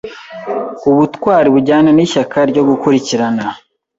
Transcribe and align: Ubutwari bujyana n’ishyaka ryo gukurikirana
Ubutwari 0.89 1.47
bujyana 1.53 1.89
n’ishyaka 1.93 2.37
ryo 2.51 2.63
gukurikirana 2.69 3.45